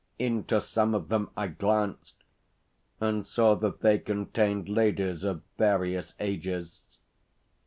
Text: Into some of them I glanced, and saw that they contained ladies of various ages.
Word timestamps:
Into 0.17 0.59
some 0.61 0.95
of 0.95 1.09
them 1.09 1.29
I 1.37 1.45
glanced, 1.45 2.23
and 2.99 3.23
saw 3.23 3.53
that 3.57 3.81
they 3.81 3.99
contained 3.99 4.67
ladies 4.67 5.23
of 5.23 5.43
various 5.59 6.15
ages. 6.19 6.81